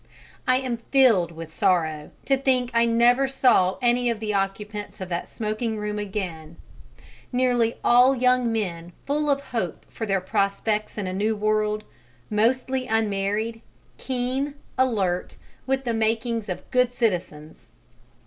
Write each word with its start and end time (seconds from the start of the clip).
I 0.47 0.57
am 0.57 0.77
filled 0.77 1.31
with 1.31 1.55
sorrow 1.55 2.09
to 2.25 2.35
think 2.35 2.71
I 2.73 2.85
never 2.87 3.27
saw 3.27 3.77
any 3.83 4.09
of 4.09 4.19
the 4.19 4.33
occupants 4.33 4.99
of 4.99 5.09
that 5.09 5.27
smoking 5.27 5.77
room 5.77 5.99
again: 5.99 6.57
nearly 7.31 7.77
all 7.83 8.15
young 8.15 8.51
men 8.51 8.93
full 9.05 9.29
of 9.29 9.41
hope 9.43 9.85
for 9.89 10.07
their 10.07 10.19
prospects 10.19 10.97
in 10.97 11.05
a 11.05 11.13
new 11.13 11.35
world; 11.35 11.83
mostly 12.31 12.87
unmarried; 12.87 13.61
keen, 13.99 14.55
alert, 14.75 15.37
with 15.67 15.83
the 15.83 15.93
makings 15.93 16.49
of 16.49 16.67
good 16.71 16.91
citizens. 16.93 17.69